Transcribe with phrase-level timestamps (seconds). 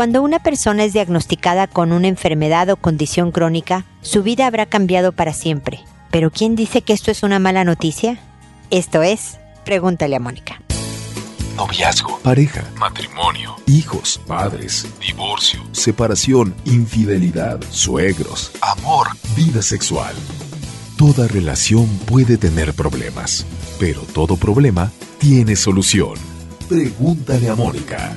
[0.00, 5.12] Cuando una persona es diagnosticada con una enfermedad o condición crónica, su vida habrá cambiado
[5.12, 5.80] para siempre.
[6.10, 8.18] Pero ¿quién dice que esto es una mala noticia?
[8.70, 10.62] Esto es, pregúntale a Mónica.
[11.54, 20.14] Noviazgo, pareja, matrimonio, hijos, padres, divorcio, separación, infidelidad, suegros, amor, vida sexual.
[20.96, 23.44] Toda relación puede tener problemas,
[23.78, 26.14] pero todo problema tiene solución.
[26.70, 28.16] Pregúntale a Mónica.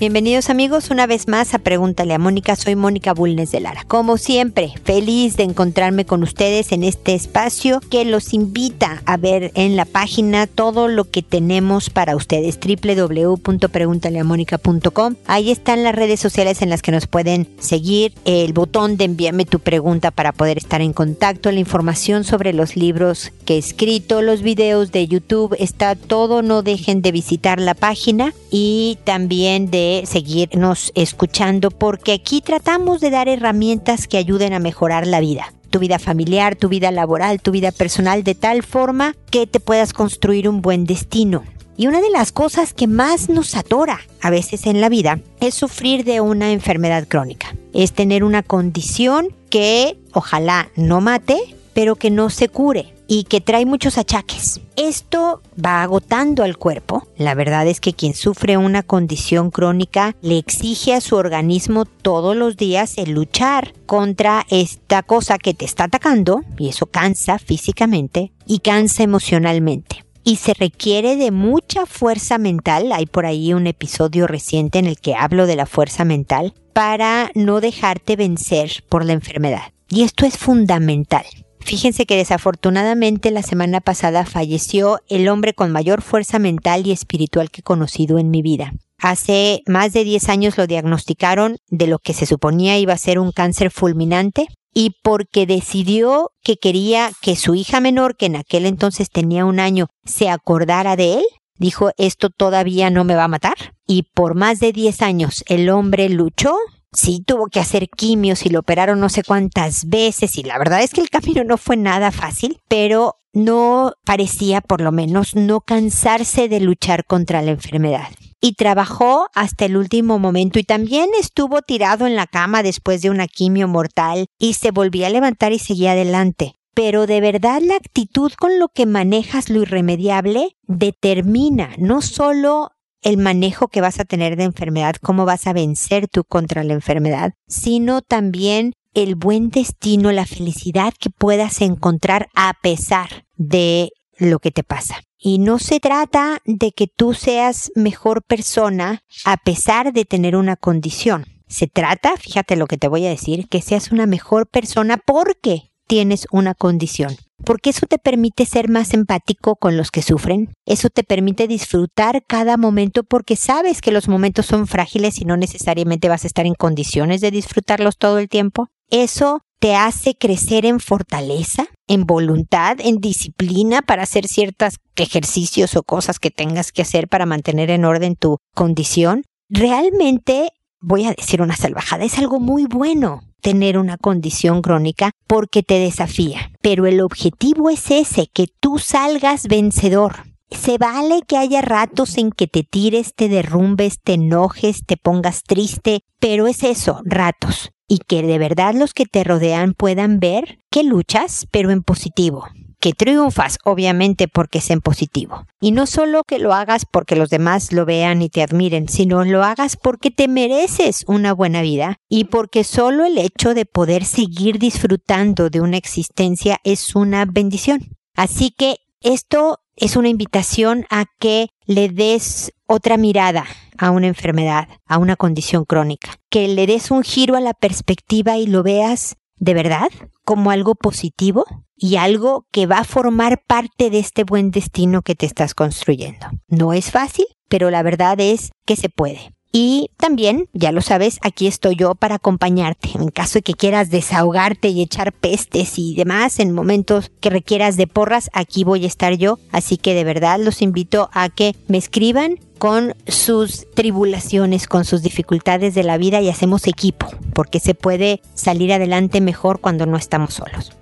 [0.00, 3.82] Bienvenidos amigos una vez más a Pregúntale a Mónica, soy Mónica Bulnes de Lara.
[3.88, 9.50] Como siempre, feliz de encontrarme con ustedes en este espacio que los invita a ver
[9.56, 15.16] en la página todo lo que tenemos para ustedes, www.preguntaleamónica.com.
[15.26, 19.46] Ahí están las redes sociales en las que nos pueden seguir, el botón de envíame
[19.46, 24.20] tu pregunta para poder estar en contacto, la información sobre los libros que he escrito,
[24.20, 30.02] los videos de YouTube, está todo, no dejen de visitar la página y también de
[30.04, 35.78] seguirnos escuchando porque aquí tratamos de dar herramientas que ayuden a mejorar la vida tu
[35.78, 40.46] vida familiar, tu vida laboral, tu vida personal, de tal forma que te puedas construir
[40.46, 41.44] un buen destino.
[41.78, 45.54] Y una de las cosas que más nos atora a veces en la vida es
[45.54, 47.54] sufrir de una enfermedad crónica.
[47.72, 51.38] Es tener una condición que ojalá no mate,
[51.72, 54.60] pero que no se cure y que trae muchos achaques.
[54.76, 57.08] Esto va agotando al cuerpo.
[57.16, 62.36] La verdad es que quien sufre una condición crónica le exige a su organismo todos
[62.36, 68.30] los días el luchar contra esta cosa que te está atacando y eso cansa físicamente
[68.46, 72.92] y cansa emocionalmente y se requiere de mucha fuerza mental.
[72.92, 77.30] Hay por ahí un episodio reciente en el que hablo de la fuerza mental para
[77.34, 79.72] no dejarte vencer por la enfermedad.
[79.88, 81.24] Y esto es fundamental.
[81.68, 87.50] Fíjense que desafortunadamente la semana pasada falleció el hombre con mayor fuerza mental y espiritual
[87.50, 88.72] que he conocido en mi vida.
[88.96, 93.18] Hace más de 10 años lo diagnosticaron de lo que se suponía iba a ser
[93.18, 98.64] un cáncer fulminante y porque decidió que quería que su hija menor, que en aquel
[98.64, 101.24] entonces tenía un año, se acordara de él,
[101.58, 103.74] dijo esto todavía no me va a matar.
[103.86, 106.56] Y por más de 10 años el hombre luchó,
[106.92, 110.82] Sí, tuvo que hacer quimios y lo operaron no sé cuántas veces y la verdad
[110.82, 115.60] es que el camino no fue nada fácil, pero no parecía por lo menos no
[115.60, 118.08] cansarse de luchar contra la enfermedad.
[118.40, 123.10] Y trabajó hasta el último momento y también estuvo tirado en la cama después de
[123.10, 127.74] una quimio mortal y se volvía a levantar y seguía adelante pero de verdad la
[127.74, 132.70] actitud con lo que manejas lo irremediable determina no solo
[133.02, 136.74] el manejo que vas a tener de enfermedad, cómo vas a vencer tú contra la
[136.74, 144.40] enfermedad, sino también el buen destino, la felicidad que puedas encontrar a pesar de lo
[144.40, 144.96] que te pasa.
[145.18, 150.56] Y no se trata de que tú seas mejor persona a pesar de tener una
[150.56, 151.26] condición.
[151.48, 155.70] Se trata, fíjate lo que te voy a decir, que seas una mejor persona porque
[155.86, 160.90] tienes una condición porque eso te permite ser más empático con los que sufren, eso
[160.90, 166.08] te permite disfrutar cada momento porque sabes que los momentos son frágiles y no necesariamente
[166.08, 168.68] vas a estar en condiciones de disfrutarlos todo el tiempo.
[168.90, 175.82] Eso te hace crecer en fortaleza, en voluntad, en disciplina para hacer ciertos ejercicios o
[175.82, 179.24] cosas que tengas que hacer para mantener en orden tu condición.
[179.48, 180.50] Realmente,
[180.80, 185.78] voy a decir una salvajada, es algo muy bueno tener una condición crónica porque te
[185.78, 186.50] desafía.
[186.60, 190.24] Pero el objetivo es ese, que tú salgas vencedor.
[190.50, 195.42] Se vale que haya ratos en que te tires, te derrumbes, te enojes, te pongas
[195.42, 197.70] triste, pero es eso, ratos.
[197.86, 202.46] Y que de verdad los que te rodean puedan ver que luchas, pero en positivo,
[202.80, 205.46] que triunfas, obviamente porque es en positivo.
[205.60, 209.24] Y no solo que lo hagas porque los demás lo vean y te admiren, sino
[209.24, 214.04] lo hagas porque te mereces una buena vida y porque solo el hecho de poder
[214.04, 217.96] seguir disfrutando de una existencia es una bendición.
[218.14, 223.44] Así que esto es una invitación a que le des otra mirada
[223.78, 228.36] a una enfermedad, a una condición crónica, que le des un giro a la perspectiva
[228.36, 229.88] y lo veas de verdad
[230.24, 231.44] como algo positivo
[231.78, 236.26] y algo que va a formar parte de este buen destino que te estás construyendo.
[236.48, 239.32] No es fácil, pero la verdad es que se puede.
[239.50, 243.88] Y también, ya lo sabes, aquí estoy yo para acompañarte en caso de que quieras
[243.88, 248.88] desahogarte y echar pestes y demás en momentos que requieras de porras, aquí voy a
[248.88, 249.38] estar yo.
[249.50, 255.00] Así que de verdad los invito a que me escriban con sus tribulaciones, con sus
[255.00, 259.96] dificultades de la vida y hacemos equipo, porque se puede salir adelante mejor cuando no
[259.96, 260.77] estamos solos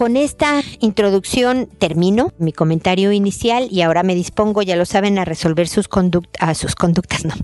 [0.00, 5.26] con esta introducción termino mi comentario inicial y ahora me dispongo, ya lo saben, a
[5.26, 7.34] resolver sus conductas, sus conductas, no,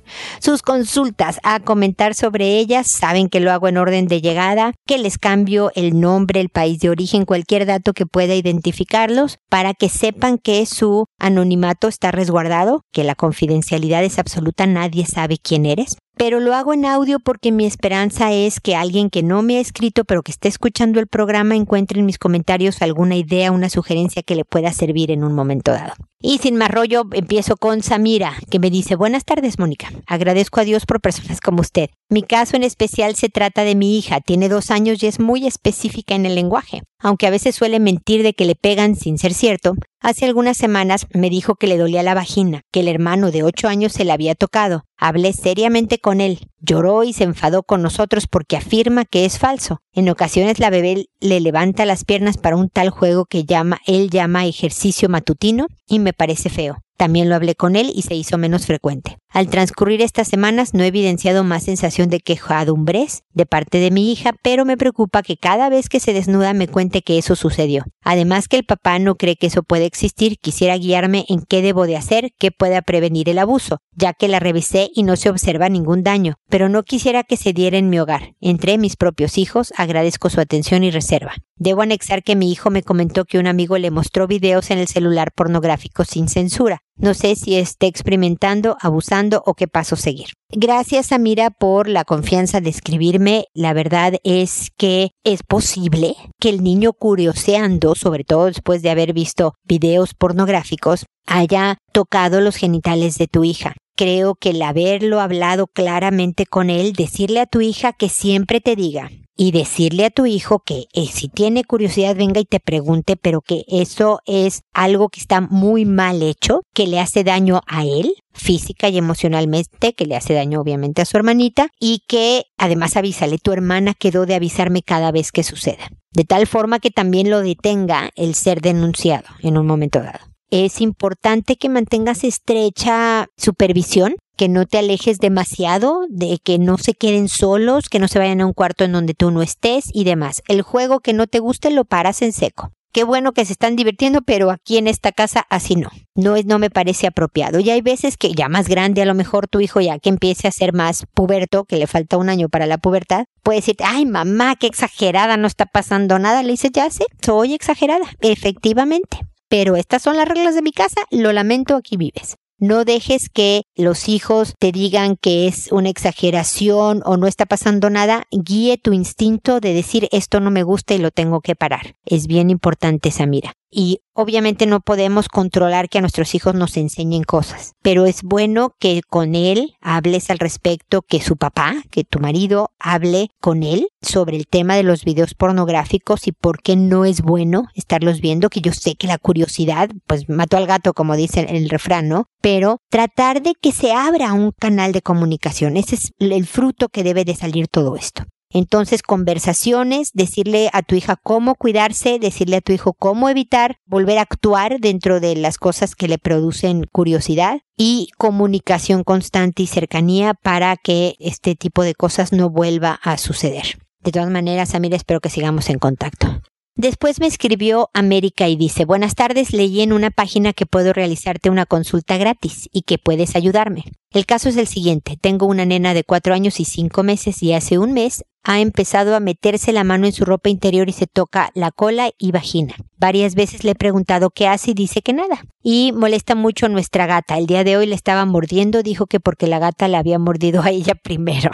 [0.41, 2.87] sus consultas, a comentar sobre ellas.
[2.87, 6.79] Saben que lo hago en orden de llegada, que les cambio el nombre, el país
[6.79, 12.85] de origen, cualquier dato que pueda identificarlos para que sepan que su anonimato está resguardado,
[12.91, 17.53] que la confidencialidad es absoluta, nadie sabe quién eres pero lo hago en audio porque
[17.53, 21.07] mi esperanza es que alguien que no me ha escrito pero que esté escuchando el
[21.07, 25.35] programa encuentre en mis comentarios alguna idea, una sugerencia que le pueda servir en un
[25.35, 25.93] momento dado.
[26.19, 29.93] Y sin más rollo, empiezo con Samira, que me dice, buenas tardes, Mónica.
[30.07, 31.91] Agradezco a Dios por personas como usted.
[32.09, 35.47] Mi caso en especial se trata de mi hija, tiene dos años y es muy
[35.47, 36.83] específica en el lenguaje.
[36.99, 39.75] Aunque a veces suele mentir de que le pegan sin ser cierto,
[40.07, 43.67] hace algunas semanas me dijo que le dolía la vagina, que el hermano de ocho
[43.67, 44.85] años se la había tocado.
[44.97, 49.81] Hablé seriamente con él, lloró y se enfadó con nosotros porque afirma que es falso.
[49.93, 54.09] En ocasiones la bebé le levanta las piernas para un tal juego que llama, él
[54.09, 56.86] llama ejercicio matutino y me parece feo.
[56.97, 59.19] También lo hablé con él y se hizo menos frecuente.
[59.29, 64.11] Al transcurrir estas semanas no he evidenciado más sensación de quejadumbres de parte de mi
[64.11, 67.85] hija, pero me preocupa que cada vez que se desnuda me cuente que eso sucedió.
[68.03, 71.87] Además que el papá no cree que eso puede existir, quisiera guiarme en qué debo
[71.87, 75.69] de hacer que pueda prevenir el abuso, ya que la revisé y no se observa
[75.69, 78.35] ningún daño, pero no quisiera que se diera en mi hogar.
[78.41, 81.35] Entre mis propios hijos agradezco su atención y reserva.
[81.57, 84.89] Debo anexar que mi hijo me comentó que un amigo le mostró videos en el
[84.89, 86.83] celular pornográfico sin censura.
[86.99, 90.29] No sé si esté experimentando, abusando o qué paso seguir.
[90.51, 93.47] Gracias, Amira, por la confianza de escribirme.
[93.53, 99.13] La verdad es que es posible que el niño curioseando, sobre todo después de haber
[99.13, 103.75] visto videos pornográficos, haya tocado los genitales de tu hija.
[103.95, 108.77] Creo que el haberlo hablado claramente con él, decirle a tu hija que siempre te
[108.77, 113.17] diga, y decirle a tu hijo que eh, si tiene curiosidad venga y te pregunte,
[113.17, 117.85] pero que eso es algo que está muy mal hecho, que le hace daño a
[117.85, 122.97] él física y emocionalmente, que le hace daño obviamente a su hermanita y que además
[122.97, 127.31] avísale, tu hermana quedó de avisarme cada vez que suceda, de tal forma que también
[127.31, 130.21] lo detenga el ser denunciado en un momento dado.
[130.51, 136.95] Es importante que mantengas estrecha supervisión que no te alejes demasiado, de que no se
[136.95, 140.05] queden solos, que no se vayan a un cuarto en donde tú no estés y
[140.05, 140.43] demás.
[140.49, 142.73] El juego que no te guste lo paras en seco.
[142.97, 145.91] Qué bueno que se están divirtiendo, pero aquí en esta casa así no.
[146.15, 147.61] No es, no me parece apropiado.
[147.61, 150.49] Y hay veces que ya más grande, a lo mejor tu hijo ya que empiece
[150.49, 154.07] a ser más puberto, que le falta un año para la pubertad, puede decirte, ay
[154.07, 156.43] mamá, qué exagerada, no está pasando nada.
[156.43, 159.19] Le dices, ya sé, soy exagerada, efectivamente.
[159.49, 162.37] Pero estas son las reglas de mi casa, lo lamento, aquí vives.
[162.59, 167.91] No dejes que los hijos te digan que es una exageración o no está pasando
[167.91, 168.25] nada.
[168.31, 171.97] Guíe tu instinto de decir esto no me gusta y lo tengo que parar.
[172.07, 176.77] Es bien importante esa mira y obviamente no podemos controlar que a nuestros hijos nos
[176.77, 182.05] enseñen cosas, pero es bueno que con él hables al respecto, que su papá, que
[182.05, 186.77] tu marido hable con él sobre el tema de los videos pornográficos y por qué
[186.77, 190.95] no es bueno estarlos viendo, que yo sé que la curiosidad pues mató al gato
[190.95, 192.27] como dice el refrán, ¿no?
[192.41, 197.03] Pero tratar de que se abra un canal de comunicación, ese es el fruto que
[197.03, 198.25] debe de salir todo esto.
[198.51, 204.19] Entonces, conversaciones, decirle a tu hija cómo cuidarse, decirle a tu hijo cómo evitar volver
[204.19, 210.35] a actuar dentro de las cosas que le producen curiosidad y comunicación constante y cercanía
[210.35, 213.79] para que este tipo de cosas no vuelva a suceder.
[214.01, 216.41] De todas maneras, Amir, espero que sigamos en contacto.
[216.79, 221.49] Después me escribió América y dice, buenas tardes, leí en una página que puedo realizarte
[221.49, 223.85] una consulta gratis y que puedes ayudarme.
[224.11, 227.55] El caso es el siguiente, tengo una nena de cuatro años y cinco meses y
[227.55, 231.07] hace un mes ha empezado a meterse la mano en su ropa interior y se
[231.07, 232.75] toca la cola y vagina.
[232.99, 235.47] Varias veces le he preguntado qué hace y dice que nada.
[235.63, 237.39] Y molesta mucho a nuestra gata.
[237.39, 240.61] El día de hoy le estaba mordiendo, dijo que porque la gata la había mordido
[240.61, 241.51] a ella primero.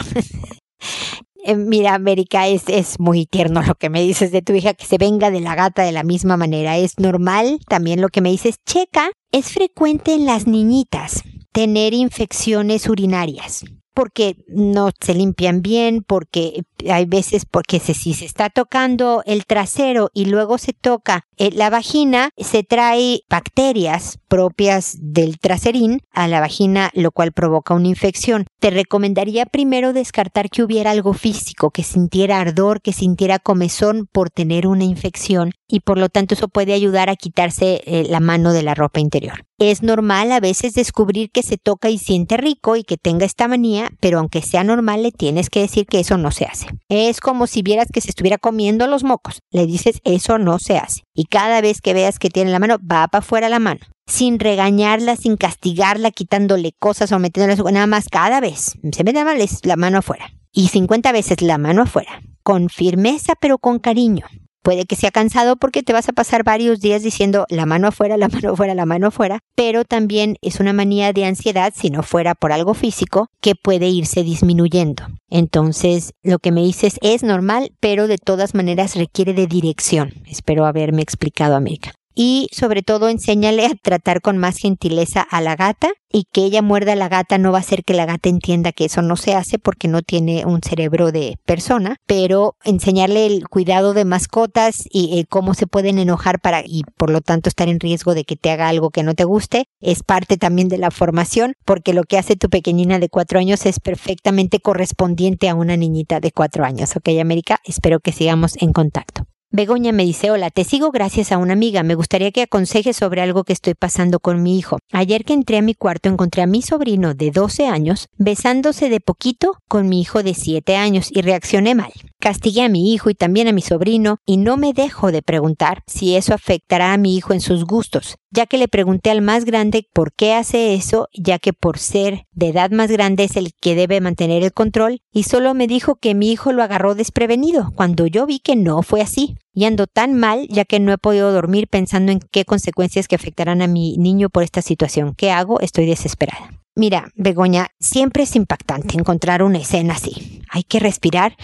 [1.44, 4.86] Eh, mira, América, es, es muy tierno lo que me dices de tu hija, que
[4.86, 6.76] se venga de la gata de la misma manera.
[6.78, 11.22] Es normal también lo que me dices, checa, es frecuente en las niñitas
[11.52, 18.50] tener infecciones urinarias porque no se limpian bien, porque hay veces porque si se está
[18.50, 25.38] tocando el trasero y luego se toca eh, la vagina, se trae bacterias propias del
[25.38, 28.46] traserín a la vagina, lo cual provoca una infección.
[28.60, 34.30] Te recomendaría primero descartar que hubiera algo físico, que sintiera ardor, que sintiera comezón por
[34.30, 38.52] tener una infección y por lo tanto eso puede ayudar a quitarse eh, la mano
[38.52, 39.46] de la ropa interior.
[39.58, 43.48] Es normal a veces descubrir que se toca y siente rico y que tenga esta
[43.48, 46.66] manía, pero aunque sea normal le tienes que decir que eso no se hace.
[46.90, 49.38] Es como si vieras que se estuviera comiendo los mocos.
[49.50, 51.04] Le dices eso no se hace.
[51.14, 54.40] Y cada vez que veas que tiene la mano, va para afuera la mano sin
[54.40, 58.76] regañarla, sin castigarla, quitándole cosas o metiéndole nada más cada vez.
[58.92, 59.24] Se mete
[59.62, 60.34] la mano afuera.
[60.52, 62.20] Y 50 veces la mano afuera.
[62.42, 64.26] Con firmeza pero con cariño.
[64.62, 68.16] Puede que sea cansado porque te vas a pasar varios días diciendo la mano afuera,
[68.16, 72.02] la mano afuera, la mano afuera, pero también es una manía de ansiedad, si no
[72.02, 75.04] fuera por algo físico, que puede irse disminuyendo.
[75.28, 80.14] Entonces, lo que me dices es normal, pero de todas maneras requiere de dirección.
[80.26, 85.56] Espero haberme explicado, América y sobre todo enséñale a tratar con más gentileza a la
[85.56, 88.28] gata y que ella muerda a la gata no va a hacer que la gata
[88.28, 93.26] entienda que eso no se hace porque no tiene un cerebro de persona, pero enseñarle
[93.26, 97.48] el cuidado de mascotas y eh, cómo se pueden enojar para y por lo tanto
[97.48, 100.68] estar en riesgo de que te haga algo que no te guste es parte también
[100.68, 105.48] de la formación porque lo que hace tu pequeñina de cuatro años es perfectamente correspondiente
[105.48, 106.94] a una niñita de cuatro años.
[106.96, 109.31] Ok, América, espero que sigamos en contacto.
[109.54, 111.82] Begoña me dice, hola, te sigo gracias a una amiga.
[111.82, 114.78] Me gustaría que aconsejes sobre algo que estoy pasando con mi hijo.
[114.92, 119.00] Ayer que entré a mi cuarto encontré a mi sobrino de 12 años besándose de
[119.00, 121.92] poquito con mi hijo de 7 años y reaccioné mal.
[122.18, 125.82] Castigué a mi hijo y también a mi sobrino y no me dejo de preguntar
[125.86, 129.44] si eso afectará a mi hijo en sus gustos ya que le pregunté al más
[129.44, 133.52] grande por qué hace eso, ya que por ser de edad más grande es el
[133.60, 137.72] que debe mantener el control, y solo me dijo que mi hijo lo agarró desprevenido,
[137.76, 139.36] cuando yo vi que no fue así.
[139.54, 143.16] Y ando tan mal ya que no he podido dormir pensando en qué consecuencias que
[143.16, 145.14] afectarán a mi niño por esta situación.
[145.14, 145.60] ¿Qué hago?
[145.60, 146.50] Estoy desesperada.
[146.74, 150.42] Mira, Begoña, siempre es impactante encontrar una escena así.
[150.48, 151.36] Hay que respirar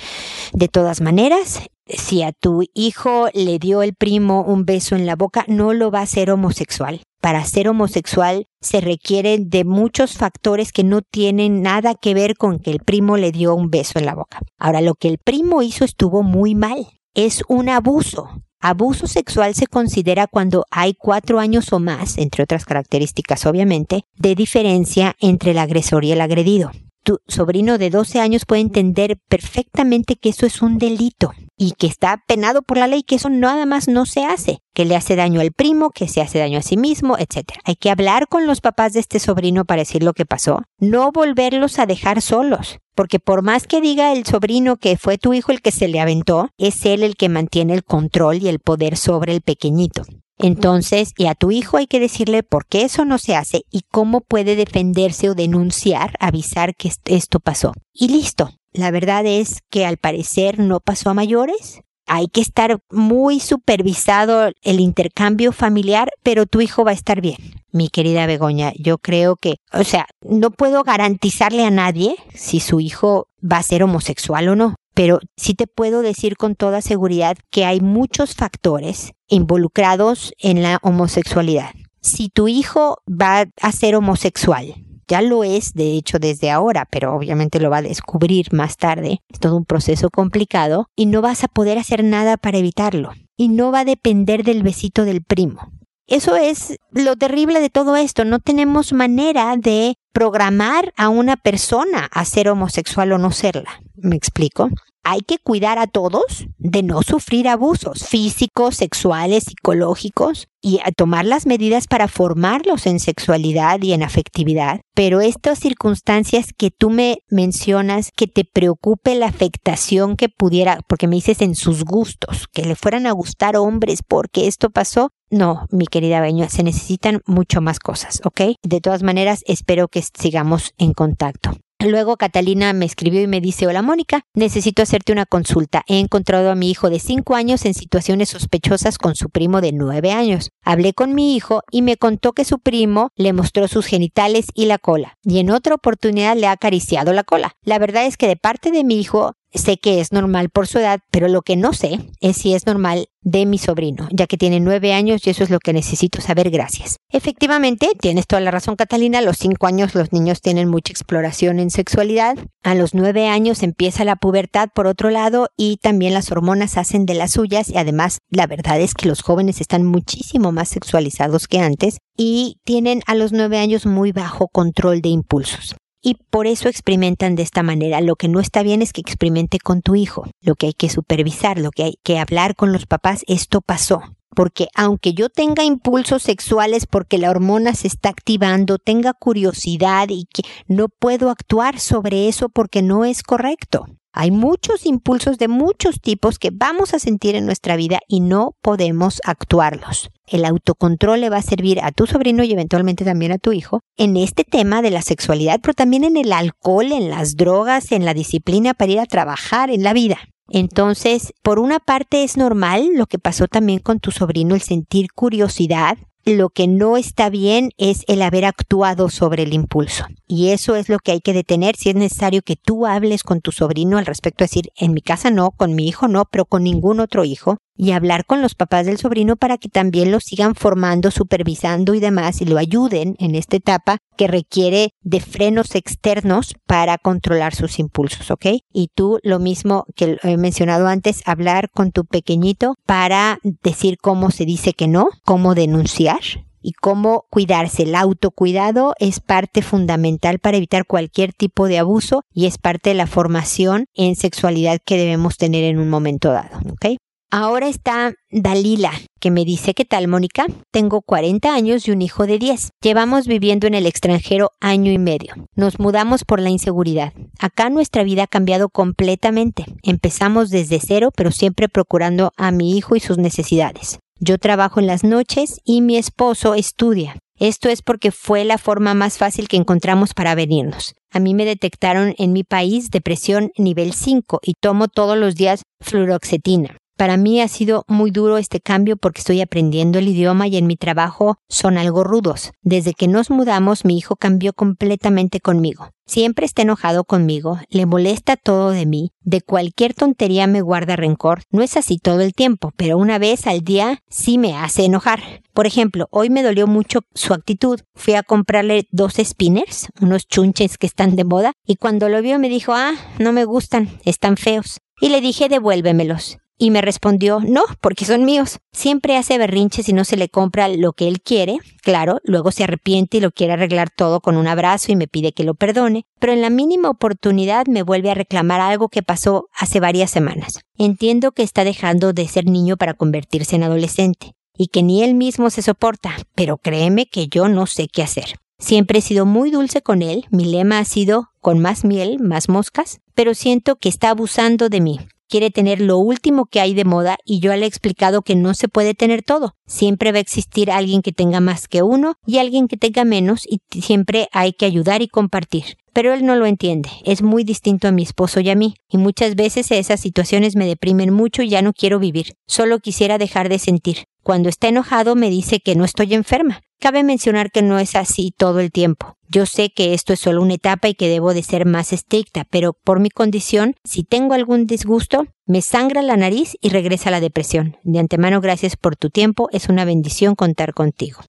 [0.54, 5.16] de todas maneras si a tu hijo le dio el primo un beso en la
[5.16, 7.02] boca, no lo va a ser homosexual.
[7.20, 12.58] Para ser homosexual se requieren de muchos factores que no tienen nada que ver con
[12.58, 14.40] que el primo le dio un beso en la boca.
[14.58, 16.86] Ahora, lo que el primo hizo estuvo muy mal.
[17.20, 18.28] Es un abuso.
[18.60, 24.36] Abuso sexual se considera cuando hay cuatro años o más, entre otras características obviamente, de
[24.36, 26.70] diferencia entre el agresor y el agredido
[27.08, 31.88] tu sobrino de 12 años puede entender perfectamente que eso es un delito y que
[31.88, 35.16] está penado por la ley, que eso nada más no se hace, que le hace
[35.16, 37.50] daño al primo, que se hace daño a sí mismo, etc.
[37.64, 41.10] Hay que hablar con los papás de este sobrino para decir lo que pasó, no
[41.10, 45.52] volverlos a dejar solos, porque por más que diga el sobrino que fue tu hijo
[45.52, 48.96] el que se le aventó, es él el que mantiene el control y el poder
[48.96, 50.04] sobre el pequeñito.
[50.38, 53.82] Entonces, y a tu hijo hay que decirle por qué eso no se hace y
[53.90, 57.72] cómo puede defenderse o denunciar, avisar que esto pasó.
[57.92, 58.50] Y listo.
[58.78, 61.80] La verdad es que al parecer no pasó a mayores.
[62.06, 67.38] Hay que estar muy supervisado el intercambio familiar, pero tu hijo va a estar bien.
[67.72, 72.78] Mi querida Begoña, yo creo que, o sea, no puedo garantizarle a nadie si su
[72.78, 77.36] hijo va a ser homosexual o no pero sí te puedo decir con toda seguridad
[77.50, 81.70] que hay muchos factores involucrados en la homosexualidad.
[82.00, 84.74] Si tu hijo va a ser homosexual,
[85.08, 89.20] ya lo es, de hecho, desde ahora, pero obviamente lo va a descubrir más tarde.
[89.28, 93.12] Es todo un proceso complicado y no vas a poder hacer nada para evitarlo.
[93.36, 95.72] Y no va a depender del besito del primo.
[96.06, 98.24] Eso es lo terrible de todo esto.
[98.24, 103.80] No tenemos manera de programar a una persona a ser homosexual o no serla.
[103.94, 104.70] ¿Me explico?
[105.10, 111.24] Hay que cuidar a todos de no sufrir abusos físicos, sexuales, psicológicos y a tomar
[111.24, 114.82] las medidas para formarlos en sexualidad y en afectividad.
[114.94, 121.08] Pero estas circunstancias que tú me mencionas, que te preocupe la afectación que pudiera, porque
[121.08, 125.66] me dices en sus gustos, que le fueran a gustar hombres porque esto pasó, no,
[125.70, 128.56] mi querida Beño, se necesitan mucho más cosas, ¿ok?
[128.62, 131.52] De todas maneras, espero que sigamos en contacto.
[131.80, 135.84] Luego Catalina me escribió y me dice, hola Mónica, necesito hacerte una consulta.
[135.86, 139.70] He encontrado a mi hijo de 5 años en situaciones sospechosas con su primo de
[139.70, 140.50] 9 años.
[140.64, 144.66] Hablé con mi hijo y me contó que su primo le mostró sus genitales y
[144.66, 147.52] la cola, y en otra oportunidad le ha acariciado la cola.
[147.62, 150.78] La verdad es que de parte de mi hijo Sé que es normal por su
[150.78, 154.36] edad, pero lo que no sé es si es normal de mi sobrino, ya que
[154.36, 156.50] tiene nueve años y eso es lo que necesito saber.
[156.50, 156.96] Gracias.
[157.10, 159.18] Efectivamente, tienes toda la razón, Catalina.
[159.18, 162.36] A los cinco años los niños tienen mucha exploración en sexualidad.
[162.62, 167.06] A los nueve años empieza la pubertad, por otro lado, y también las hormonas hacen
[167.06, 167.70] de las suyas.
[167.70, 172.58] Y además, la verdad es que los jóvenes están muchísimo más sexualizados que antes y
[172.64, 177.42] tienen a los nueve años muy bajo control de impulsos y por eso experimentan de
[177.42, 178.00] esta manera.
[178.00, 180.24] Lo que no está bien es que experimente con tu hijo.
[180.40, 184.02] Lo que hay que supervisar, lo que hay que hablar con los papás, esto pasó.
[184.36, 190.26] porque aunque yo tenga impulsos sexuales porque la hormona se está activando, tenga curiosidad y
[190.32, 193.86] que no puedo actuar sobre eso porque no es correcto.
[194.20, 198.56] Hay muchos impulsos de muchos tipos que vamos a sentir en nuestra vida y no
[198.62, 200.10] podemos actuarlos.
[200.26, 203.78] El autocontrol le va a servir a tu sobrino y eventualmente también a tu hijo
[203.96, 208.04] en este tema de la sexualidad, pero también en el alcohol, en las drogas, en
[208.04, 210.18] la disciplina para ir a trabajar, en la vida.
[210.48, 215.12] Entonces, por una parte es normal lo que pasó también con tu sobrino, el sentir
[215.14, 215.96] curiosidad,
[216.28, 220.06] lo que no está bien es el haber actuado sobre el impulso.
[220.26, 221.76] Y eso es lo que hay que detener.
[221.76, 225.30] Si es necesario que tú hables con tu sobrino al respecto, decir, en mi casa
[225.30, 228.84] no, con mi hijo no, pero con ningún otro hijo, y hablar con los papás
[228.84, 233.36] del sobrino para que también lo sigan formando, supervisando y demás, y lo ayuden en
[233.36, 238.46] esta etapa que requiere de frenos externos para controlar sus impulsos, ¿ok?
[238.72, 244.32] Y tú lo mismo que he mencionado antes, hablar con tu pequeñito para decir cómo
[244.32, 246.18] se dice que no, cómo denunciar
[246.60, 247.84] y cómo cuidarse.
[247.84, 252.94] El autocuidado es parte fundamental para evitar cualquier tipo de abuso y es parte de
[252.94, 256.58] la formación en sexualidad que debemos tener en un momento dado.
[256.72, 256.98] ¿ok?
[257.30, 260.46] Ahora está Dalila, que me dice, ¿qué tal, Mónica?
[260.72, 262.70] Tengo 40 años y un hijo de 10.
[262.80, 265.34] Llevamos viviendo en el extranjero año y medio.
[265.54, 267.12] Nos mudamos por la inseguridad.
[267.38, 269.66] Acá nuestra vida ha cambiado completamente.
[269.82, 273.98] Empezamos desde cero, pero siempre procurando a mi hijo y sus necesidades.
[274.18, 277.18] Yo trabajo en las noches y mi esposo estudia.
[277.38, 280.94] Esto es porque fue la forma más fácil que encontramos para venirnos.
[281.12, 285.60] A mí me detectaron en mi país depresión nivel 5 y tomo todos los días
[285.82, 286.78] fluoxetina.
[286.98, 290.66] Para mí ha sido muy duro este cambio porque estoy aprendiendo el idioma y en
[290.66, 292.50] mi trabajo son algo rudos.
[292.62, 295.90] Desde que nos mudamos mi hijo cambió completamente conmigo.
[296.06, 301.42] Siempre está enojado conmigo, le molesta todo de mí, de cualquier tontería me guarda rencor.
[301.52, 305.20] No es así todo el tiempo, pero una vez al día sí me hace enojar.
[305.52, 307.78] Por ejemplo, hoy me dolió mucho su actitud.
[307.94, 312.40] Fui a comprarle dos spinners, unos chunches que están de moda, y cuando lo vio
[312.40, 314.80] me dijo, ah, no me gustan, están feos.
[315.00, 316.38] Y le dije, devuélvemelos.
[316.60, 318.58] Y me respondió, no, porque son míos.
[318.72, 321.58] Siempre hace berrinches y no se le compra lo que él quiere.
[321.82, 325.32] Claro, luego se arrepiente y lo quiere arreglar todo con un abrazo y me pide
[325.32, 326.04] que lo perdone.
[326.18, 330.60] Pero en la mínima oportunidad me vuelve a reclamar algo que pasó hace varias semanas.
[330.76, 335.14] Entiendo que está dejando de ser niño para convertirse en adolescente y que ni él
[335.14, 338.34] mismo se soporta, pero créeme que yo no sé qué hacer.
[338.58, 342.48] Siempre he sido muy dulce con él, mi lema ha sido con más miel, más
[342.48, 346.84] moscas, pero siento que está abusando de mí quiere tener lo último que hay de
[346.84, 349.54] moda y yo le he explicado que no se puede tener todo.
[349.66, 353.42] Siempre va a existir alguien que tenga más que uno y alguien que tenga menos
[353.46, 355.76] y siempre hay que ayudar y compartir.
[355.92, 358.98] Pero él no lo entiende, es muy distinto a mi esposo y a mí, y
[358.98, 363.48] muchas veces esas situaciones me deprimen mucho y ya no quiero vivir, solo quisiera dejar
[363.48, 364.04] de sentir.
[364.28, 368.30] Cuando está enojado me dice que no estoy enferma, Cabe mencionar que no es así
[368.36, 369.16] todo el tiempo.
[369.26, 372.44] Yo sé que esto es solo una etapa y que debo de ser más estricta,
[372.50, 377.20] pero por mi condición, si tengo algún disgusto, me sangra la nariz y regresa la
[377.20, 377.78] depresión.
[377.82, 381.22] De antemano, gracias por tu tiempo, es una bendición contar contigo.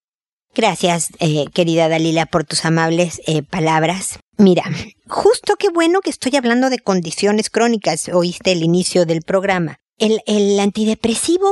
[0.54, 4.20] Gracias, eh, querida Dalila, por tus amables eh, palabras.
[4.38, 4.66] Mira,
[5.08, 9.80] justo qué bueno que estoy hablando de condiciones crónicas, oíste el inicio del programa.
[9.98, 11.48] El, el antidepresivo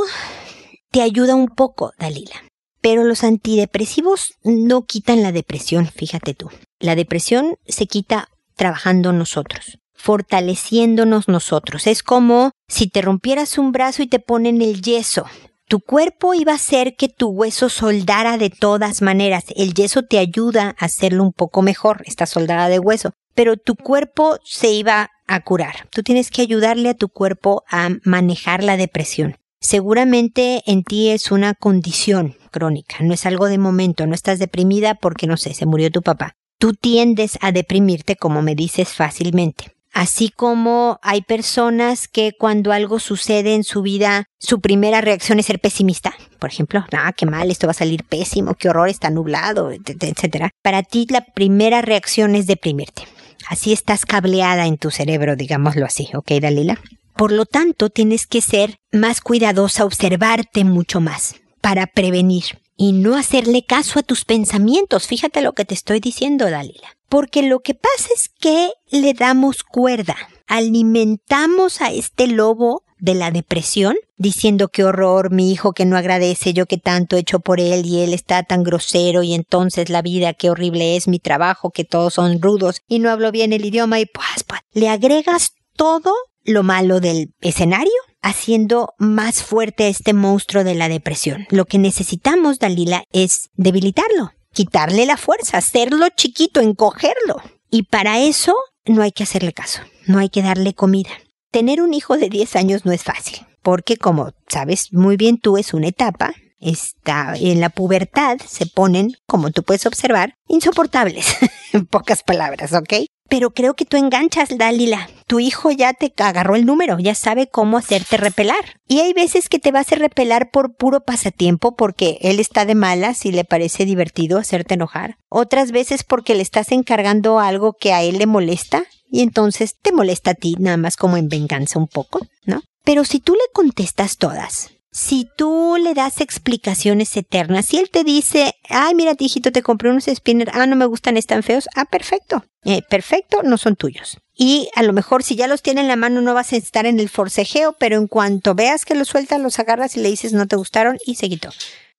[0.91, 2.47] te ayuda un poco, Dalila
[2.81, 6.49] pero los antidepresivos no quitan la depresión, fíjate tú.
[6.79, 11.85] La depresión se quita trabajando nosotros, fortaleciéndonos nosotros.
[11.85, 15.25] Es como si te rompieras un brazo y te ponen el yeso.
[15.67, 19.43] Tu cuerpo iba a hacer que tu hueso soldara de todas maneras.
[19.57, 23.11] El yeso te ayuda a hacerlo un poco mejor, esta soldada de hueso.
[23.35, 25.89] Pero tu cuerpo se iba a curar.
[25.91, 29.35] Tú tienes que ayudarle a tu cuerpo a manejar la depresión.
[29.59, 34.95] Seguramente en ti es una condición crónica, no es algo de momento, no estás deprimida
[34.95, 36.35] porque no sé, se murió tu papá.
[36.59, 39.77] Tú tiendes a deprimirte como me dices fácilmente.
[39.93, 45.47] Así como hay personas que cuando algo sucede en su vida, su primera reacción es
[45.47, 46.13] ser pesimista.
[46.37, 50.49] Por ejemplo, ah, qué mal, esto va a salir pésimo, qué horror, está nublado, etc.
[50.61, 53.03] Para ti la primera reacción es deprimirte.
[53.49, 56.79] Así estás cableada en tu cerebro, digámoslo así, ¿ok, Dalila?
[57.17, 62.43] Por lo tanto, tienes que ser más cuidadosa, observarte mucho más para prevenir
[62.77, 65.07] y no hacerle caso a tus pensamientos.
[65.07, 66.95] Fíjate lo que te estoy diciendo, Dalila.
[67.09, 73.31] Porque lo que pasa es que le damos cuerda, alimentamos a este lobo de la
[73.31, 77.59] depresión, diciendo qué horror, mi hijo que no agradece, yo que tanto he hecho por
[77.59, 81.71] él y él está tan grosero y entonces la vida, qué horrible es mi trabajo,
[81.71, 85.53] que todos son rudos y no hablo bien el idioma y pues, pues le agregas
[85.75, 86.13] todo
[86.47, 91.45] lo malo del escenario haciendo más fuerte este monstruo de la depresión.
[91.51, 97.41] Lo que necesitamos, Dalila, es debilitarlo, quitarle la fuerza, hacerlo chiquito, encogerlo.
[97.69, 98.55] Y para eso
[98.85, 101.11] no hay que hacerle caso, no hay que darle comida.
[101.51, 105.57] Tener un hijo de 10 años no es fácil, porque como sabes muy bien tú,
[105.57, 111.27] es una etapa está en la pubertad se ponen, como tú puedes observar, insoportables,
[111.73, 113.05] en pocas palabras, ¿ok?
[113.29, 115.09] Pero creo que tú enganchas, Dalila.
[115.27, 118.79] Tu hijo ya te agarró el número, ya sabe cómo hacerte repelar.
[118.87, 122.75] Y hay veces que te vas a repelar por puro pasatiempo porque él está de
[122.75, 125.17] malas y le parece divertido hacerte enojar.
[125.27, 129.91] Otras veces porque le estás encargando algo que a él le molesta y entonces te
[129.91, 132.61] molesta a ti nada más como en venganza un poco, ¿no?
[132.85, 138.03] Pero si tú le contestas todas, si tú le das explicaciones eternas, si él te
[138.03, 141.85] dice, ay, mira, hijito, te compré unos spinners, ah, no me gustan, están feos, ah,
[141.85, 144.17] perfecto, eh, perfecto, no son tuyos.
[144.33, 146.87] Y a lo mejor si ya los tiene en la mano no vas a estar
[146.87, 150.33] en el forcejeo, pero en cuanto veas que los sueltas, los agarras y le dices
[150.33, 151.49] no te gustaron y se quitó.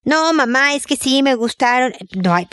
[0.02, 1.92] No, mamá, es que sí me gustaron.
[2.16, 2.48] No hay,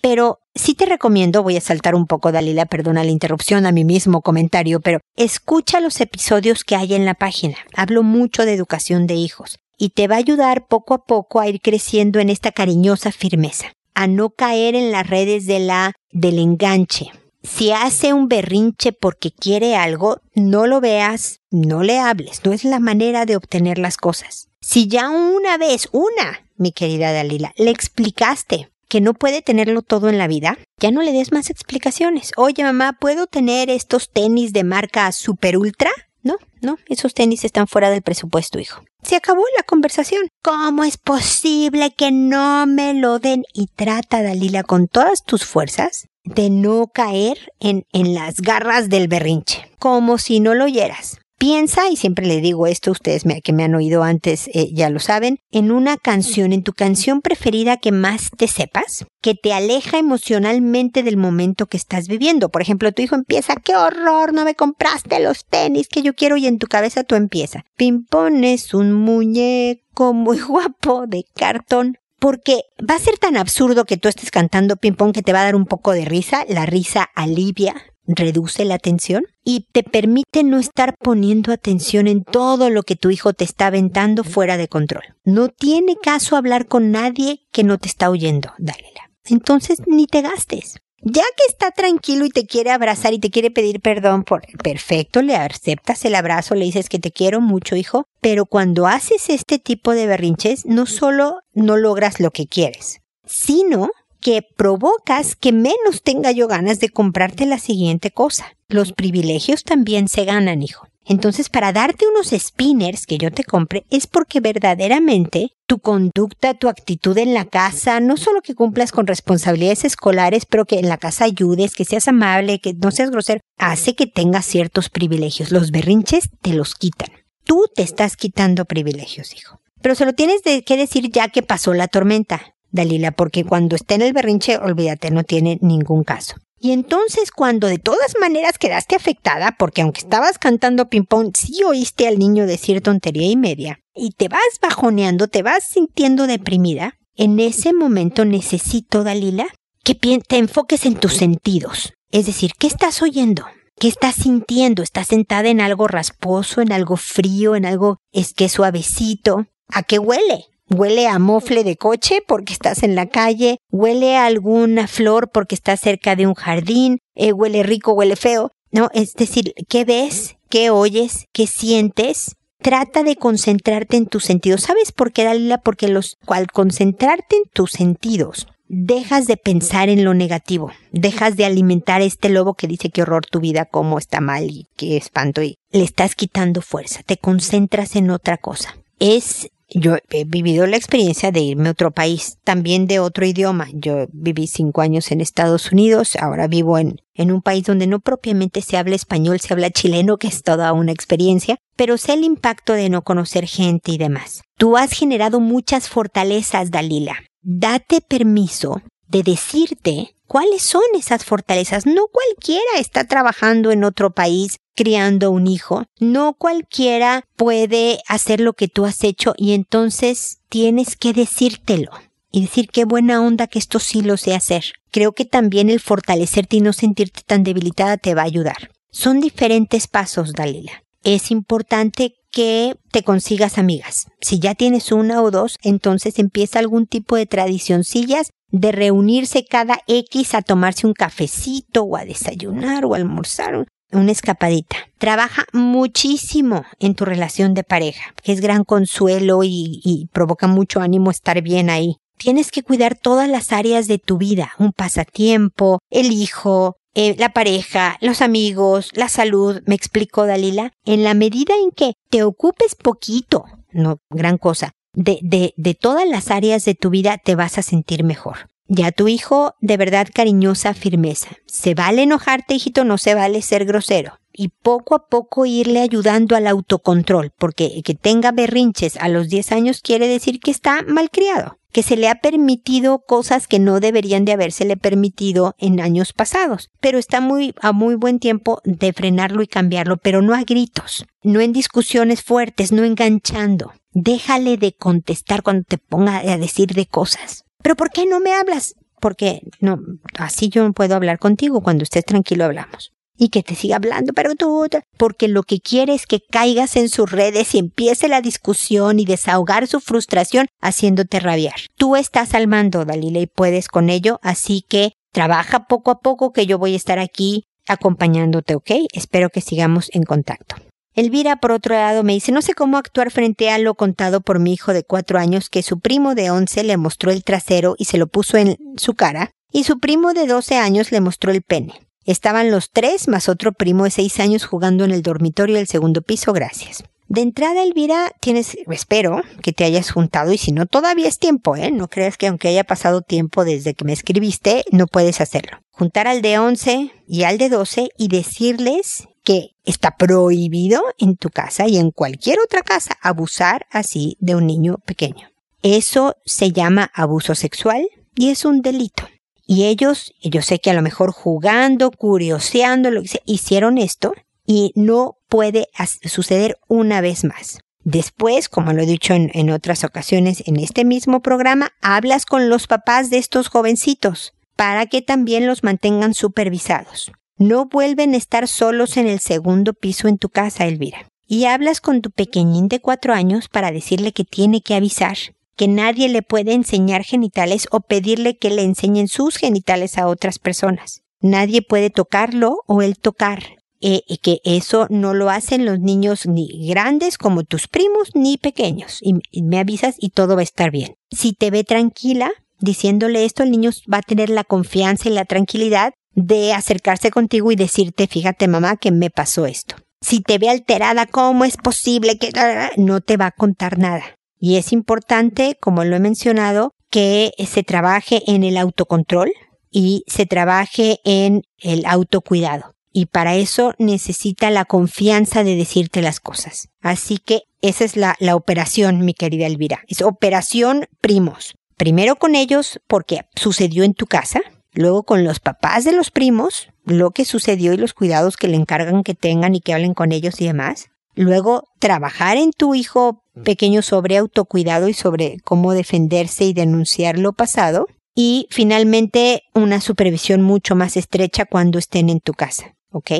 [0.00, 3.84] pero sí te recomiendo, voy a saltar un poco, Dalila, perdona la interrupción a mi
[3.84, 7.58] mismo comentario, pero escucha los episodios que hay en la página.
[7.76, 11.48] Hablo mucho de educación de hijos y te va a ayudar poco a poco a
[11.48, 16.38] ir creciendo en esta cariñosa firmeza, a no caer en las redes de la del
[16.38, 17.10] enganche.
[17.42, 22.64] Si hace un berrinche porque quiere algo, no lo veas, no le hables, no es
[22.64, 24.48] la manera de obtener las cosas.
[24.60, 30.08] Si ya una vez, una, mi querida Dalila, le explicaste que no puede tenerlo todo
[30.08, 32.30] en la vida, ya no le des más explicaciones.
[32.36, 35.90] Oye, mamá, ¿puedo tener estos tenis de marca Super Ultra?
[36.22, 38.84] No, no, esos tenis están fuera del presupuesto, hijo.
[39.02, 40.28] Se acabó la conversación.
[40.42, 43.44] ¿Cómo es posible que no me lo den?
[43.52, 49.08] Y trata, Dalila, con todas tus fuerzas de no caer en, en las garras del
[49.08, 51.21] berrinche, como si no lo oyeras.
[51.42, 55.00] Piensa, y siempre le digo esto, ustedes que me han oído antes eh, ya lo
[55.00, 59.98] saben, en una canción, en tu canción preferida que más te sepas, que te aleja
[59.98, 62.48] emocionalmente del momento que estás viviendo.
[62.48, 66.36] Por ejemplo, tu hijo empieza, qué horror, no me compraste los tenis que yo quiero
[66.36, 67.64] y en tu cabeza tú empieza.
[67.76, 73.96] Pimpón es un muñeco muy guapo de cartón porque va a ser tan absurdo que
[73.96, 76.66] tú estés cantando ping pong que te va a dar un poco de risa, la
[76.66, 77.74] risa alivia
[78.06, 83.10] reduce la atención y te permite no estar poniendo atención en todo lo que tu
[83.10, 85.02] hijo te está aventando fuera de control.
[85.24, 89.10] No tiene caso hablar con nadie que no te está oyendo, dálela.
[89.24, 90.76] Entonces ni te gastes.
[91.04, 95.20] Ya que está tranquilo y te quiere abrazar y te quiere pedir perdón por perfecto,
[95.20, 99.58] le aceptas el abrazo, le dices que te quiero mucho, hijo, pero cuando haces este
[99.58, 103.90] tipo de berrinches, no solo no logras lo que quieres, sino
[104.22, 108.56] que provocas que menos tenga yo ganas de comprarte la siguiente cosa.
[108.68, 110.86] Los privilegios también se ganan, hijo.
[111.04, 116.68] Entonces, para darte unos spinners que yo te compre es porque verdaderamente tu conducta, tu
[116.68, 120.98] actitud en la casa, no solo que cumplas con responsabilidades escolares, pero que en la
[120.98, 125.50] casa ayudes, que seas amable, que no seas grosero, hace que tengas ciertos privilegios.
[125.50, 127.10] Los berrinches te los quitan.
[127.44, 129.60] Tú te estás quitando privilegios, hijo.
[129.80, 132.54] Pero se lo tienes que decir ya que pasó la tormenta.
[132.72, 136.36] Dalila, porque cuando esté en el berrinche, olvídate, no tiene ningún caso.
[136.58, 142.06] Y entonces cuando de todas maneras quedaste afectada, porque aunque estabas cantando ping-pong, sí oíste
[142.06, 147.40] al niño decir tontería y media, y te vas bajoneando, te vas sintiendo deprimida, en
[147.40, 149.46] ese momento necesito, Dalila,
[149.84, 151.92] que te enfoques en tus sentidos.
[152.10, 153.44] Es decir, ¿qué estás oyendo?
[153.78, 154.82] ¿Qué estás sintiendo?
[154.82, 159.46] ¿Estás sentada en algo rasposo, en algo frío, en algo es que suavecito?
[159.68, 160.44] ¿A qué huele?
[160.72, 165.54] Huele a mofle de coche porque estás en la calle, huele a alguna flor porque
[165.54, 168.52] estás cerca de un jardín, eh, huele rico, huele feo.
[168.70, 170.36] No, es decir, ¿qué ves?
[170.48, 171.26] ¿Qué oyes?
[171.32, 172.36] ¿Qué sientes?
[172.62, 174.62] Trata de concentrarte en tus sentidos.
[174.62, 175.58] ¿Sabes por qué, Dalila?
[175.58, 181.44] Porque los, al concentrarte en tus sentidos, dejas de pensar en lo negativo, dejas de
[181.44, 185.42] alimentar este lobo que dice que horror tu vida, cómo está mal y qué espanto
[185.42, 188.78] y le estás quitando fuerza, te concentras en otra cosa.
[188.98, 193.68] Es yo he vivido la experiencia de irme a otro país, también de otro idioma.
[193.72, 198.00] Yo viví cinco años en Estados Unidos, ahora vivo en, en un país donde no
[198.00, 202.24] propiamente se habla español, se habla chileno, que es toda una experiencia, pero sé el
[202.24, 204.42] impacto de no conocer gente y demás.
[204.56, 207.16] Tú has generado muchas fortalezas, Dalila.
[207.42, 211.84] Date permiso de decirte cuáles son esas fortalezas.
[211.84, 215.84] No cualquiera está trabajando en otro país criando un hijo.
[216.00, 221.90] No cualquiera puede hacer lo que tú has hecho y entonces tienes que decírtelo
[222.30, 224.64] y decir qué buena onda que esto sí lo sé hacer.
[224.90, 228.70] Creo que también el fortalecerte y no sentirte tan debilitada te va a ayudar.
[228.90, 230.82] Son diferentes pasos, Dalila.
[231.04, 234.06] Es importante que te consigas amigas.
[234.20, 239.80] Si ya tienes una o dos, entonces empieza algún tipo de tradicioncillas de reunirse cada
[239.86, 244.76] X a tomarse un cafecito o a desayunar o a almorzar, una escapadita.
[244.98, 251.10] Trabaja muchísimo en tu relación de pareja, que es gran consuelo y, provoca mucho ánimo
[251.10, 251.96] estar bien ahí.
[252.18, 257.32] Tienes que cuidar todas las áreas de tu vida, un pasatiempo, el hijo, eh, la
[257.32, 262.74] pareja, los amigos, la salud, me explicó Dalila, en la medida en que te ocupes
[262.74, 267.58] poquito, no gran cosa, de, de, de todas las áreas de tu vida, te vas
[267.58, 268.51] a sentir mejor.
[268.74, 271.28] Ya tu hijo, de verdad cariñosa firmeza.
[271.44, 274.18] Se vale enojarte, hijito, no se vale ser grosero.
[274.32, 279.52] Y poco a poco irle ayudando al autocontrol, porque que tenga berrinches a los 10
[279.52, 284.26] años quiere decir que está malcriado que se le ha permitido cosas que no deberían
[284.26, 289.42] de habérsele permitido en años pasados, pero está muy a muy buen tiempo de frenarlo
[289.42, 293.72] y cambiarlo, pero no a gritos, no en discusiones fuertes, no enganchando.
[293.94, 297.46] Déjale de contestar cuando te ponga a decir de cosas.
[297.62, 298.74] Pero ¿por qué no me hablas?
[299.00, 299.80] Porque no,
[300.16, 304.12] así yo no puedo hablar contigo, cuando estés tranquilo hablamos y que te siga hablando,
[304.14, 308.20] pero tú, porque lo que quiere es que caigas en sus redes y empiece la
[308.20, 311.54] discusión y desahogar su frustración haciéndote rabiar.
[311.76, 316.32] Tú estás al mando, Dalila, y puedes con ello, así que trabaja poco a poco
[316.32, 318.70] que yo voy a estar aquí acompañándote, ¿ok?
[318.92, 320.56] Espero que sigamos en contacto.
[320.94, 324.38] Elvira, por otro lado, me dice, no sé cómo actuar frente a lo contado por
[324.38, 327.86] mi hijo de cuatro años que su primo de once le mostró el trasero y
[327.86, 331.42] se lo puso en su cara, y su primo de doce años le mostró el
[331.42, 331.80] pene.
[332.04, 336.02] Estaban los tres más otro primo de seis años jugando en el dormitorio del segundo
[336.02, 336.84] piso, gracias.
[337.08, 341.56] De entrada, Elvira, tienes, espero que te hayas juntado y si no, todavía es tiempo,
[341.56, 341.70] ¿eh?
[341.70, 345.58] No creas que aunque haya pasado tiempo desde que me escribiste, no puedes hacerlo.
[345.70, 351.30] Juntar al de 11 y al de 12 y decirles que está prohibido en tu
[351.30, 355.28] casa y en cualquier otra casa abusar así de un niño pequeño.
[355.62, 359.08] Eso se llama abuso sexual y es un delito.
[359.46, 364.12] Y ellos, yo sé que a lo mejor jugando, curioseando, lo que hicieron esto
[364.46, 365.68] y no puede
[366.04, 367.60] suceder una vez más.
[367.84, 372.48] Después, como lo he dicho en, en, otras ocasiones en este mismo programa, hablas con
[372.48, 377.10] los papás de estos jovencitos para que también los mantengan supervisados.
[377.42, 381.08] No vuelven a estar solos en el segundo piso en tu casa, Elvira.
[381.26, 385.16] Y hablas con tu pequeñín de cuatro años para decirle que tiene que avisar
[385.56, 390.38] que nadie le puede enseñar genitales o pedirle que le enseñen sus genitales a otras
[390.38, 391.02] personas.
[391.20, 393.42] Nadie puede tocarlo o él tocar.
[393.80, 398.38] Eh, y que eso no lo hacen los niños ni grandes como tus primos ni
[398.38, 399.00] pequeños.
[399.00, 400.94] Y me avisas y todo va a estar bien.
[401.10, 405.24] Si te ve tranquila, diciéndole esto, el niño va a tener la confianza y la
[405.24, 409.76] tranquilidad de acercarse contigo y decirte, fíjate mamá, que me pasó esto.
[410.00, 412.30] Si te ve alterada, ¿cómo es posible que
[412.76, 414.02] no te va a contar nada?
[414.38, 419.32] Y es importante, como lo he mencionado, que se trabaje en el autocontrol
[419.70, 422.74] y se trabaje en el autocuidado.
[422.92, 426.68] Y para eso necesita la confianza de decirte las cosas.
[426.82, 429.82] Así que esa es la, operación, mi querida Elvira.
[429.88, 431.54] Es operación primos.
[431.76, 436.68] Primero con ellos porque sucedió en tu casa, luego con los papás de los primos,
[436.84, 440.12] lo que sucedió y los cuidados que le encargan que tengan y que hablen con
[440.12, 440.88] ellos y demás.
[441.14, 447.32] Luego, trabajar en tu hijo pequeño sobre autocuidado y sobre cómo defenderse y denunciar lo
[447.32, 447.86] pasado.
[448.14, 452.74] Y finalmente, una supervisión mucho más estrecha cuando estén en tu casa.
[452.90, 453.10] ¿Ok?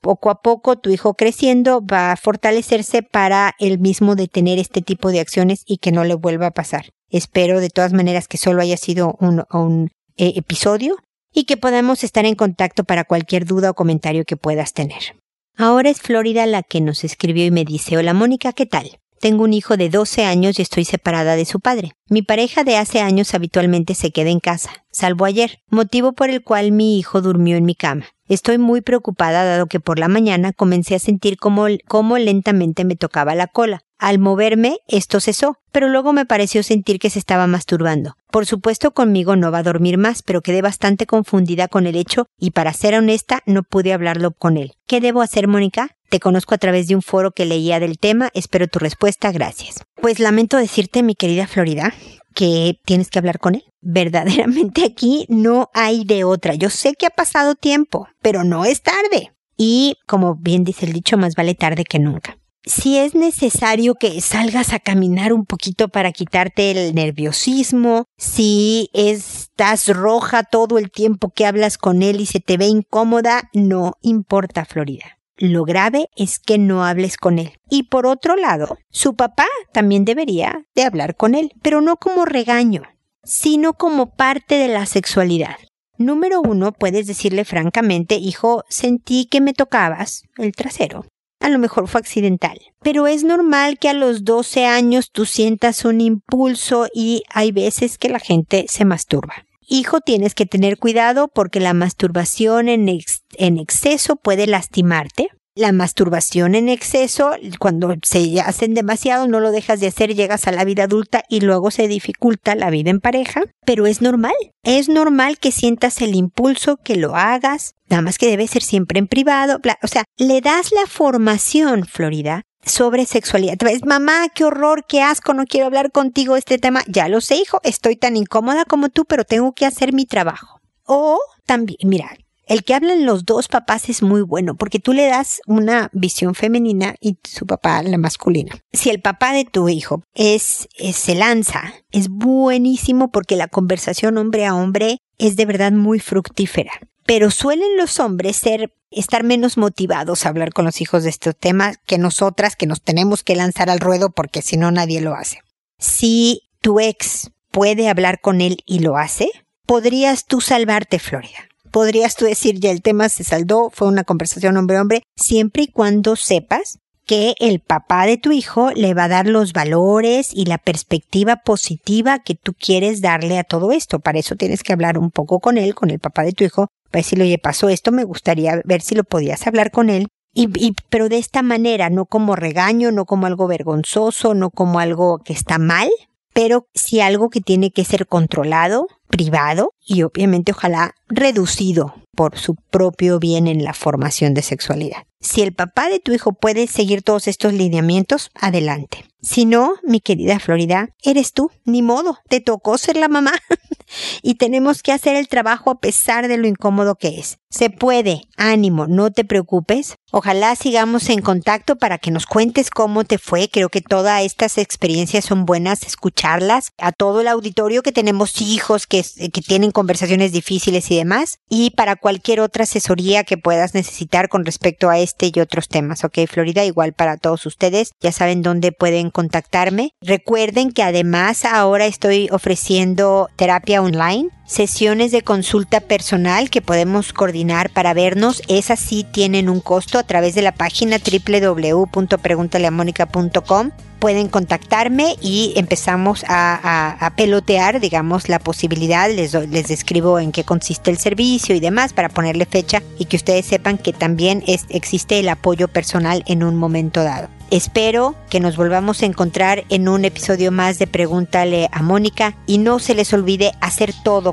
[0.00, 5.10] Poco a poco tu hijo creciendo va a fortalecerse para él mismo detener este tipo
[5.10, 6.86] de acciones y que no le vuelva a pasar.
[7.10, 9.90] Espero de todas maneras que solo haya sido un, un
[10.20, 10.98] eh, episodio
[11.32, 15.16] y que podamos estar en contacto para cualquier duda o comentario que puedas tener.
[15.56, 18.98] Ahora es Florida la que nos escribió y me dice, hola Mónica, ¿qué tal?
[19.18, 21.92] Tengo un hijo de 12 años y estoy separada de su padre.
[22.10, 26.44] Mi pareja de hace años habitualmente se queda en casa, salvo ayer, motivo por el
[26.44, 28.06] cual mi hijo durmió en mi cama.
[28.28, 32.96] Estoy muy preocupada dado que por la mañana comencé a sentir como, como lentamente me
[32.96, 33.80] tocaba la cola.
[34.00, 38.14] Al moverme, esto cesó, pero luego me pareció sentir que se estaba masturbando.
[38.30, 42.24] Por supuesto conmigo no va a dormir más, pero quedé bastante confundida con el hecho
[42.38, 44.72] y para ser honesta no pude hablarlo con él.
[44.86, 45.98] ¿Qué debo hacer, Mónica?
[46.08, 49.82] Te conozco a través de un foro que leía del tema, espero tu respuesta, gracias.
[50.00, 51.92] Pues lamento decirte, mi querida Florida,
[52.34, 53.64] que tienes que hablar con él.
[53.82, 56.54] Verdaderamente aquí no hay de otra.
[56.54, 59.34] Yo sé que ha pasado tiempo, pero no es tarde.
[59.58, 64.20] Y como bien dice el dicho, más vale tarde que nunca si es necesario que
[64.20, 71.30] salgas a caminar un poquito para quitarte el nerviosismo, si estás roja todo el tiempo
[71.30, 75.18] que hablas con él y se te ve incómoda, no importa, Florida.
[75.36, 77.52] Lo grave es que no hables con él.
[77.70, 82.26] Y por otro lado, su papá también debería de hablar con él, pero no como
[82.26, 82.82] regaño,
[83.24, 85.56] sino como parte de la sexualidad.
[85.96, 91.06] Número uno, puedes decirle francamente, hijo, sentí que me tocabas el trasero.
[91.40, 92.60] A lo mejor fue accidental.
[92.82, 97.98] Pero es normal que a los 12 años tú sientas un impulso y hay veces
[97.98, 99.46] que la gente se masturba.
[99.66, 105.30] Hijo, tienes que tener cuidado porque la masturbación en, en exceso puede lastimarte.
[105.56, 110.52] La masturbación en exceso, cuando se hacen demasiado, no lo dejas de hacer, llegas a
[110.52, 114.34] la vida adulta y luego se dificulta la vida en pareja, pero es normal.
[114.62, 119.00] Es normal que sientas el impulso, que lo hagas, nada más que debe ser siempre
[119.00, 119.58] en privado.
[119.82, 123.56] O sea, le das la formación, Florida, sobre sexualidad.
[123.58, 126.84] Ves, mamá, qué horror, qué asco, no quiero hablar contigo de este tema.
[126.86, 130.60] Ya lo sé, hijo, estoy tan incómoda como tú, pero tengo que hacer mi trabajo.
[130.84, 132.16] O también, mira,
[132.50, 136.34] el que hablan los dos papás es muy bueno porque tú le das una visión
[136.34, 138.58] femenina y su papá la masculina.
[138.72, 144.46] Si el papá de tu hijo es, se lanza, es buenísimo porque la conversación hombre
[144.46, 146.72] a hombre es de verdad muy fructífera.
[147.06, 151.36] Pero suelen los hombres ser estar menos motivados a hablar con los hijos de estos
[151.36, 155.14] temas que nosotras que nos tenemos que lanzar al ruedo porque si no nadie lo
[155.14, 155.38] hace.
[155.78, 159.30] Si tu ex puede hablar con él y lo hace,
[159.66, 164.56] podrías tú salvarte, Florida podrías tú decir ya el tema se saldó, fue una conversación
[164.56, 166.78] hombre-hombre, siempre y cuando sepas
[167.10, 171.36] que el papá de tu hijo le va a dar los valores y la perspectiva
[171.36, 173.98] positiva que tú quieres darle a todo esto.
[173.98, 176.68] Para eso tienes que hablar un poco con él, con el papá de tu hijo,
[176.90, 180.06] para decirle, oye, pasó esto, me gustaría ver si lo podías hablar con él.
[180.32, 184.78] Y, y, pero de esta manera, no como regaño, no como algo vergonzoso, no como
[184.78, 185.88] algo que está mal,
[186.32, 192.54] pero sí algo que tiene que ser controlado, privado y obviamente ojalá reducido por su
[192.54, 195.04] propio bien en la formación de sexualidad.
[195.20, 199.09] Si el papá de tu hijo puede seguir todos estos lineamientos, adelante.
[199.22, 203.32] Si no, mi querida Florida, eres tú, ni modo, te tocó ser la mamá
[204.22, 207.38] y tenemos que hacer el trabajo a pesar de lo incómodo que es.
[207.52, 209.96] Se puede, ánimo, no te preocupes.
[210.12, 213.48] Ojalá sigamos en contacto para que nos cuentes cómo te fue.
[213.48, 216.70] Creo que todas estas experiencias son buenas escucharlas.
[216.78, 221.38] A todo el auditorio que tenemos hijos que, que tienen conversaciones difíciles y demás.
[221.48, 226.04] Y para cualquier otra asesoría que puedas necesitar con respecto a este y otros temas.
[226.04, 227.90] Ok, Florida, igual para todos ustedes.
[228.00, 229.92] Ya saben dónde pueden contactarme.
[230.00, 237.70] Recuerden que además ahora estoy ofreciendo terapia online sesiones de consulta personal que podemos coordinar
[237.70, 238.42] para vernos.
[238.48, 243.70] Esas sí tienen un costo a través de la página www.preguntaleamónica.com.
[244.00, 249.08] Pueden contactarme y empezamos a, pelotear, digamos, la posibilidad.
[249.08, 253.14] Les, les describo en qué consiste el servicio y demás para ponerle fecha y que
[253.16, 257.28] ustedes sepan que también existe el apoyo personal en un momento dado.
[257.50, 262.58] Espero que nos volvamos a encontrar en un episodio más de Pregúntale a Mónica y
[262.58, 264.32] no se les olvide hacer todo